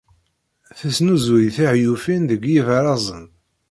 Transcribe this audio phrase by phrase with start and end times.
[0.77, 3.25] Tesnuzuy tihyufin deg yibarazen.